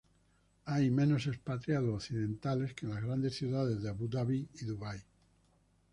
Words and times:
Hay 0.65 0.89
menos 0.89 1.27
expatriados 1.27 1.93
occidentales 1.93 2.73
que 2.73 2.87
en 2.87 2.95
las 2.95 3.03
grandes 3.03 3.35
ciudades 3.35 3.83
de 3.83 3.89
Abu 3.89 4.07
Dabi 4.07 4.49
y 4.59 4.65
Dubái. 4.65 4.99